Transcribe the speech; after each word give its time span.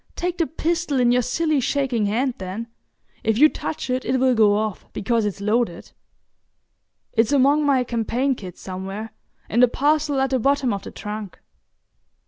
Take 0.15 0.39
the 0.39 0.47
pistol 0.47 0.99
in 0.99 1.11
your 1.11 1.21
silly 1.21 1.59
shaking 1.59 2.07
hand 2.07 2.33
then. 2.39 2.65
If 3.23 3.37
you 3.37 3.47
touch 3.49 3.87
it, 3.87 4.03
it 4.03 4.19
will 4.19 4.33
go 4.33 4.55
off, 4.57 4.91
because 4.93 5.25
it's 5.25 5.39
loaded. 5.41 5.91
It's 7.13 7.31
among 7.31 7.67
my 7.67 7.83
campaign 7.83 8.33
kit 8.33 8.57
somewhere—in 8.57 9.59
the 9.59 9.67
parcel 9.67 10.19
at 10.19 10.31
the 10.31 10.39
bottom 10.39 10.73
of 10.73 10.81
the 10.81 10.89
trunk." 10.91 11.39